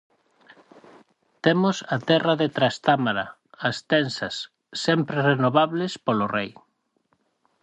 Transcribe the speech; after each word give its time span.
Temos 1.45 1.77
a 1.95 1.97
Terra 2.09 2.33
de 2.41 2.47
Trastámara, 2.57 3.25
as 3.69 3.77
tenzas, 3.91 4.35
sempre 4.85 5.17
renovables 5.31 5.93
polo 6.05 6.25
rei. 6.37 6.51